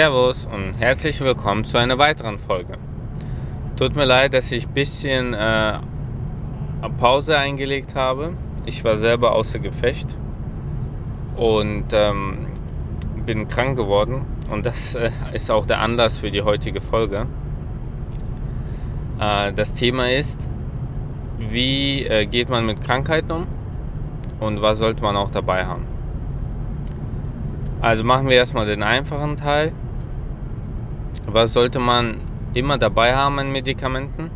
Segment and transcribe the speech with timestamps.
[0.00, 2.78] Servus und herzlich willkommen zu einer weiteren Folge.
[3.76, 5.78] Tut mir leid, dass ich ein bisschen äh,
[6.98, 8.32] Pause eingelegt habe.
[8.64, 10.08] Ich war selber außer Gefecht
[11.36, 12.46] und ähm,
[13.26, 17.26] bin krank geworden und das äh, ist auch der Anlass für die heutige Folge.
[19.20, 20.48] Äh, das Thema ist,
[21.36, 23.46] wie äh, geht man mit Krankheiten um
[24.40, 25.84] und was sollte man auch dabei haben.
[27.82, 29.74] Also machen wir erstmal den einfachen Teil.
[31.26, 32.16] Was sollte man
[32.54, 34.30] immer dabei haben an Medikamenten?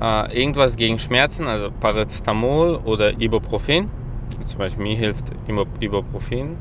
[0.00, 3.90] Äh, irgendwas gegen Schmerzen, also Paracetamol oder Ibuprofen.
[4.46, 5.26] Zum Beispiel mir hilft
[5.80, 6.56] Ibuprofen.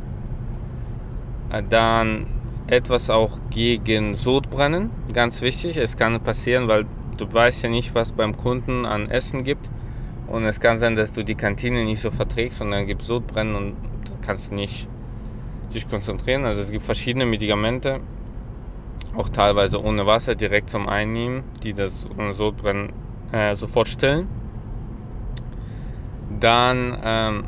[1.52, 2.28] Äh, dann
[2.68, 5.78] etwas auch gegen Sodbrennen, ganz wichtig.
[5.78, 6.86] Es kann passieren, weil
[7.18, 9.70] du weißt ja nicht, was beim Kunden an Essen gibt.
[10.28, 13.08] Und es kann sein, dass du die Kantine nicht so verträgst und dann gibt es
[13.08, 13.76] Sodbrennen und
[14.22, 14.88] kannst nicht
[15.74, 16.46] dich konzentrieren.
[16.46, 18.00] Also es gibt verschiedene Medikamente,
[19.16, 22.94] auch teilweise ohne Wasser, direkt zum Einnehmen, die das Sodbrennen
[23.32, 24.28] äh, sofort stillen.
[26.40, 27.44] Dann ähm,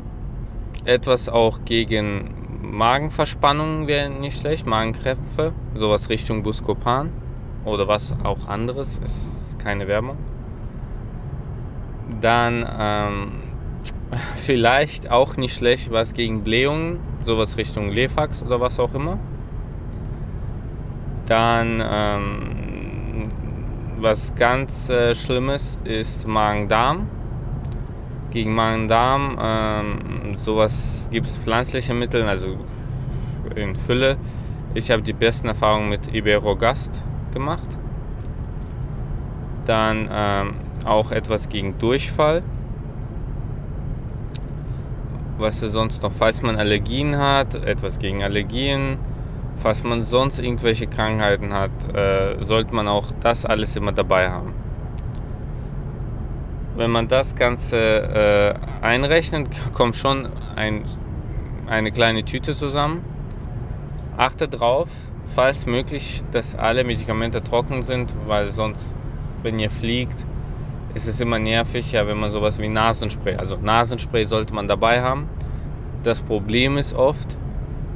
[0.84, 7.10] etwas auch gegen Magenverspannungen wäre nicht schlecht, Magenkrämpfe, sowas Richtung Buscopan
[7.64, 10.16] oder was auch anderes, ist keine Werbung.
[12.20, 13.32] Dann ähm,
[14.36, 19.18] vielleicht auch nicht schlecht was gegen Blähungen, sowas Richtung Lefax oder was auch immer.
[21.32, 23.30] Dann ähm,
[23.96, 27.08] was ganz äh, Schlimmes ist Magen-Darm.
[28.32, 32.58] Gegen Magen-Darm, ähm, sowas gibt es pflanzliche Mittel, also
[33.54, 34.18] in Fülle.
[34.74, 37.78] Ich habe die besten Erfahrungen mit Iberogast gemacht.
[39.64, 40.54] Dann ähm,
[40.84, 42.42] auch etwas gegen Durchfall
[45.38, 48.98] was er sonst noch, falls man Allergien hat, etwas gegen Allergien,
[49.56, 54.54] falls man sonst irgendwelche Krankheiten hat, äh, sollte man auch das alles immer dabei haben.
[56.76, 60.84] Wenn man das Ganze äh, einrechnet, kommt schon ein,
[61.66, 63.04] eine kleine Tüte zusammen.
[64.16, 64.88] Achte drauf,
[65.34, 68.94] falls möglich, dass alle Medikamente trocken sind, weil sonst,
[69.42, 70.24] wenn ihr fliegt,
[70.94, 75.00] ist es immer nervig, ja, wenn man sowas wie Nasenspray, also Nasenspray sollte man dabei
[75.00, 75.28] haben.
[76.02, 77.38] Das Problem ist oft,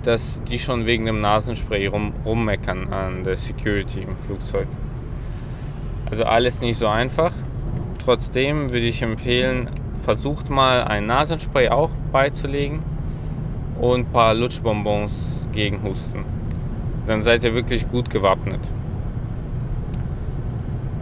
[0.06, 4.68] dass die schon wegen dem Nasenspray rum, rummeckern an der Security im Flugzeug.
[6.08, 7.32] Also alles nicht so einfach.
[8.04, 9.68] Trotzdem würde ich empfehlen,
[10.04, 12.84] versucht mal ein Nasenspray auch beizulegen
[13.80, 16.24] und ein paar Lutschbonbons gegen Husten.
[17.08, 18.60] Dann seid ihr wirklich gut gewappnet.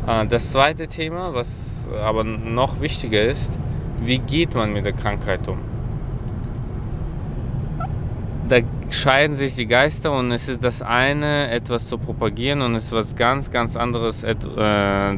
[0.07, 3.51] Äh, das zweite Thema, was aber noch wichtiger ist,
[4.01, 5.74] wie geht man mit der Krankheit um?
[8.49, 8.59] Da
[8.91, 12.93] scheiden sich die Geister und es ist das eine, etwas zu propagieren und es ist
[12.93, 14.35] was ganz, ganz anderes, äh,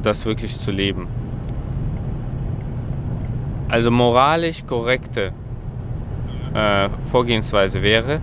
[0.01, 1.09] das wirklich zu leben.
[3.69, 5.33] Also moralisch korrekte
[6.55, 8.21] äh, Vorgehensweise wäre,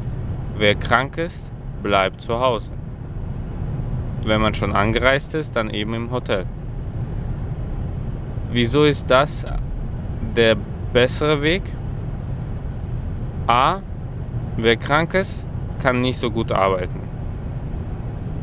[0.58, 1.44] wer krank ist,
[1.82, 2.72] bleibt zu Hause.
[4.26, 6.46] Wenn man schon angereist ist, dann eben im Hotel.
[8.52, 9.46] Wieso ist das
[10.36, 10.56] der
[10.94, 11.64] bessere Weg?
[13.48, 13.82] A.
[14.58, 15.46] Wer krank ist,
[15.82, 17.00] kann nicht so gut arbeiten.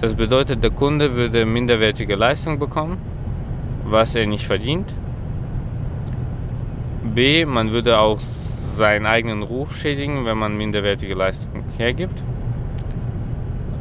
[0.01, 2.99] Das bedeutet, der Kunde würde minderwertige Leistung bekommen,
[3.85, 4.95] was er nicht verdient.
[7.15, 7.45] B.
[7.45, 12.23] Man würde auch seinen eigenen Ruf schädigen, wenn man minderwertige Leistung hergibt.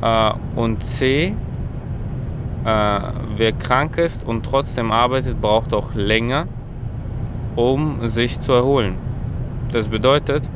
[0.02, 1.36] Äh, und C
[2.66, 3.00] äh,
[3.38, 6.48] wer krank ist und trotzdem arbeitet, braucht auch länger,
[7.56, 8.96] um sich zu erholen.
[9.72, 10.50] Das bedeutet,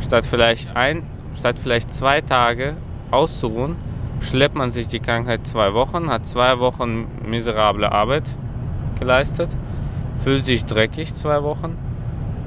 [0.00, 1.02] statt vielleicht, ein,
[1.34, 2.74] statt vielleicht zwei Tage
[3.10, 3.76] auszuruhen,
[4.20, 8.24] schleppt man sich die Krankheit zwei Wochen, hat zwei Wochen miserable Arbeit
[8.98, 9.50] geleistet,
[10.16, 11.76] fühlt sich dreckig zwei Wochen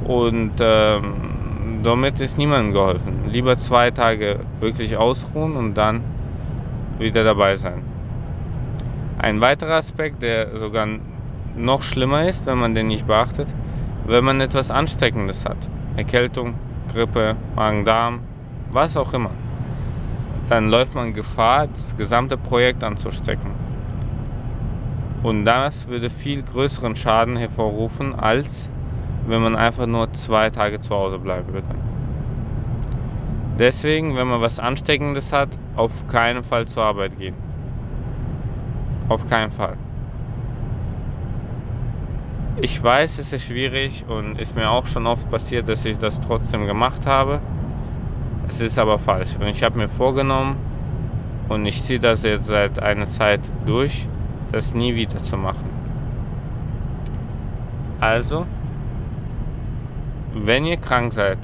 [0.06, 3.26] und ähm, damit ist niemandem geholfen.
[3.30, 6.02] Lieber zwei Tage wirklich ausruhen und dann
[6.98, 7.84] wieder dabei sein.
[9.18, 10.88] Ein weiterer Aspekt, der sogar
[11.56, 13.48] noch schlimmer ist, wenn man den nicht beachtet,
[14.06, 15.58] wenn man etwas Ansteckendes hat,
[15.96, 16.56] Erkältung,
[16.92, 18.20] Grippe, Magen-Darm,
[18.72, 19.32] was auch immer,
[20.48, 23.52] dann läuft man Gefahr, das gesamte Projekt anzustecken.
[25.24, 28.70] Und das würde viel größeren Schaden hervorrufen, als
[29.28, 31.68] wenn man einfach nur zwei Tage zu Hause bleiben würde.
[33.58, 37.36] Deswegen, wenn man was Ansteckendes hat, auf keinen Fall zur Arbeit gehen.
[39.08, 39.78] Auf keinen Fall.
[42.62, 46.20] Ich weiß, es ist schwierig und ist mir auch schon oft passiert, dass ich das
[46.20, 47.42] trotzdem gemacht habe.
[48.48, 49.36] Es ist aber falsch.
[49.40, 50.58] Und ich habe mir vorgenommen,
[51.48, 54.08] Und ich ziehe das jetzt seit einer Zeit durch,
[54.52, 55.70] das nie wieder zu machen.
[58.00, 58.48] Also,
[60.34, 61.38] wenn ihr krank seid,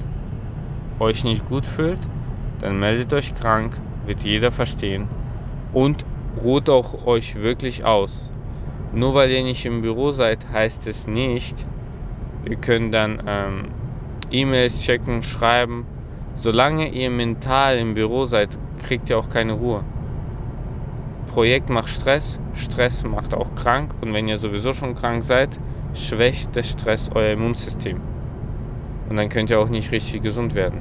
[0.98, 2.00] euch nicht gut fühlt,
[2.60, 5.08] dann meldet euch krank, wird jeder verstehen.
[5.72, 6.04] Und
[6.42, 8.30] ruht auch euch wirklich aus.
[8.92, 11.64] Nur weil ihr nicht im Büro seid, heißt es nicht,
[12.44, 13.68] ihr könnt dann ähm,
[14.30, 15.86] E-Mails checken, schreiben.
[16.34, 19.84] Solange ihr mental im Büro seid, kriegt ihr auch keine Ruhe.
[21.26, 25.58] Projekt macht Stress, Stress macht auch krank und wenn ihr sowieso schon krank seid,
[25.94, 28.00] schwächt der Stress euer Immunsystem.
[29.08, 30.80] Und dann könnt ihr auch nicht richtig gesund werden.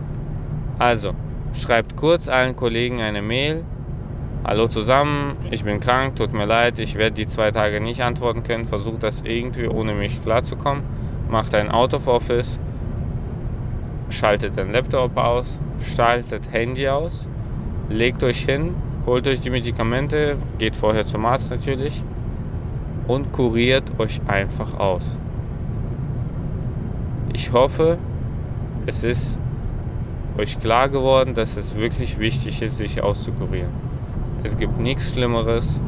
[0.80, 1.14] Also,
[1.54, 3.64] schreibt kurz allen Kollegen eine Mail.
[4.44, 8.44] Hallo zusammen, ich bin krank, tut mir leid, ich werde die zwei Tage nicht antworten
[8.44, 8.66] können.
[8.66, 10.84] Versucht das irgendwie ohne mich klarzukommen.
[11.30, 12.60] Macht ein Out of Office,
[14.12, 17.26] schaltet den Laptop aus, schaltet Handy aus,
[17.90, 18.76] legt euch hin,
[19.06, 22.04] holt euch die Medikamente, geht vorher zum Arzt natürlich
[23.08, 25.18] und kuriert euch einfach aus.
[27.34, 27.98] Ich hoffe,
[28.86, 29.40] es ist
[30.38, 33.72] euch klar geworden, dass es wirklich wichtig ist, sich auszukurieren.
[34.44, 35.80] Es gibt nichts Schlimmeres,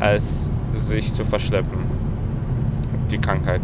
[0.00, 1.78] als sich zu verschleppen,
[3.10, 3.62] die Krankheit.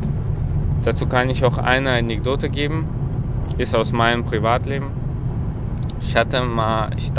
[0.82, 2.88] Dazu kann ich auch eine Anekdote geben,
[3.58, 4.88] ist aus meinem Privatleben.
[6.00, 7.12] Ich hatte mal, ich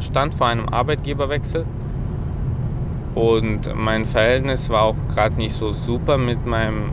[0.00, 1.66] stand vor einem Arbeitgeberwechsel
[3.14, 6.90] und mein Verhältnis war auch gerade nicht so super mit meinem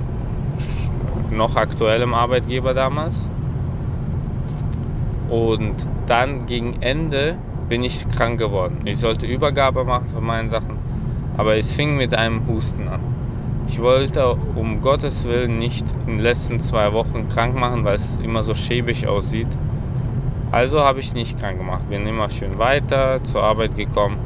[1.31, 3.29] noch aktuellen Arbeitgeber damals.
[5.29, 5.75] Und
[6.05, 7.37] dann gegen Ende
[7.69, 8.81] bin ich krank geworden.
[8.85, 10.77] Ich sollte Übergabe machen von meinen Sachen,
[11.37, 13.10] aber es fing mit einem Husten an.
[13.67, 18.17] Ich wollte um Gottes Willen nicht in den letzten zwei Wochen krank machen, weil es
[18.17, 19.47] immer so schäbig aussieht.
[20.51, 24.17] Also habe ich nicht krank gemacht, bin immer schön weiter zur Arbeit gekommen.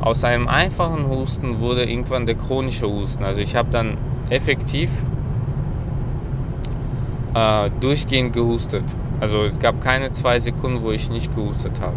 [0.00, 3.24] Aus einem einfachen Husten wurde irgendwann der chronische Husten.
[3.24, 3.96] Also ich habe dann
[4.28, 4.90] effektiv
[7.34, 8.84] äh, durchgehend gehustet.
[9.20, 11.96] Also es gab keine zwei Sekunden, wo ich nicht gehustet habe.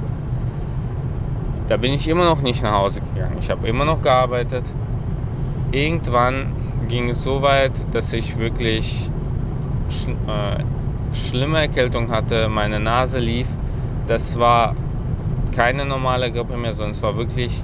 [1.68, 3.36] Da bin ich immer noch nicht nach Hause gegangen.
[3.40, 4.64] Ich habe immer noch gearbeitet.
[5.72, 6.54] Irgendwann
[6.88, 9.10] ging so weit, dass ich wirklich
[9.90, 10.64] sch äh,
[11.14, 13.48] schlimme Erkältung hatte, meine Nase lief.
[14.08, 14.76] Das war
[15.56, 17.64] keine normale Grippe mehr, sondern es war wirklich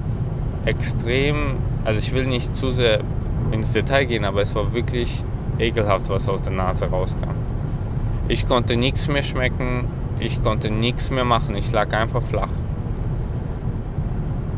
[0.64, 3.00] extrem, also ich will nicht zu sehr
[3.50, 5.22] ins Detail gehen, aber es war wirklich
[5.58, 7.34] ekelhaft, was aus der Nase rauskam.
[8.28, 9.86] Ich konnte nichts mehr schmecken,
[10.18, 12.48] ich konnte nichts mehr machen, ich lag einfach flach.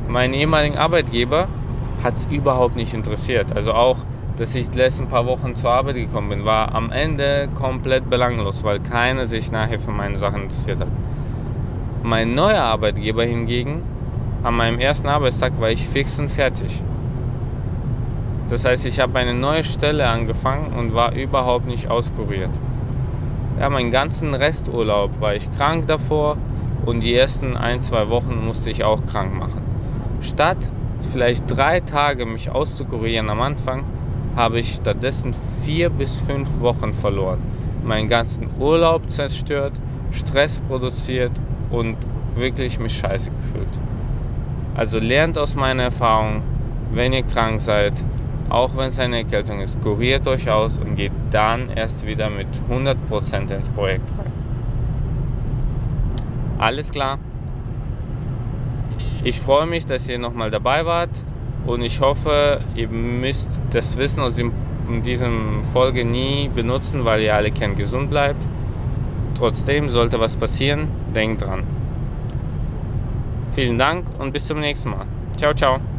[0.08, 1.48] Mein ehemaligen Arbeitgeber
[2.02, 3.54] hat es überhaupt nicht interessiert.
[3.54, 3.98] Also auch
[4.36, 8.62] dass ich die letzten paar Wochen zur Arbeit gekommen bin, war am Ende komplett belanglos,
[8.64, 10.88] weil keiner sich nachher für meine Sachen interessiert hat.
[12.02, 13.82] Mein neuer Arbeitgeber hingegen,
[14.42, 16.82] an meinem ersten Arbeitstag war ich fix und fertig.
[18.48, 22.50] Das heißt, ich habe eine neue Stelle angefangen und war überhaupt nicht auskuriert.
[23.58, 26.36] Ja, meinen ganzen Resturlaub war ich krank davor
[26.84, 29.62] und die ersten ein, zwei Wochen musste ich auch krank machen.
[30.20, 30.58] Statt
[31.12, 33.84] vielleicht drei Tage mich auszukurieren am Anfang,
[34.36, 37.38] habe ich stattdessen vier bis fünf Wochen verloren.
[37.82, 39.72] Meinen ganzen Urlaub zerstört,
[40.10, 41.32] Stress produziert
[41.70, 41.96] und
[42.34, 43.80] wirklich mich scheiße gefühlt.
[44.74, 46.42] Also lernt aus meiner Erfahrung,
[46.92, 47.94] wenn ihr krank seid,
[48.50, 52.48] auch wenn es eine Erkältung ist, kuriert euch aus und geht dann erst wieder mit
[52.70, 54.32] 100% ins Projekt rein.
[56.58, 57.18] Alles klar.
[59.24, 61.10] Ich freue mich, dass ihr nochmal dabei wart.
[61.66, 64.40] Und ich hoffe, ihr müsst das Wissen aus
[65.04, 68.46] diesem Folge nie benutzen, weil ihr alle kerngesund bleibt.
[69.36, 71.64] Trotzdem sollte was passieren, denkt dran.
[73.52, 75.06] Vielen Dank und bis zum nächsten Mal.
[75.36, 75.95] Ciao, ciao.